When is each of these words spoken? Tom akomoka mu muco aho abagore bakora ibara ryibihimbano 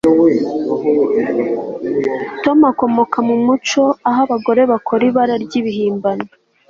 Tom 2.43 2.57
akomoka 2.71 3.17
mu 3.27 3.35
muco 3.45 3.81
aho 4.07 4.19
abagore 4.25 4.61
bakora 4.71 5.01
ibara 5.09 5.35
ryibihimbano 5.43 6.25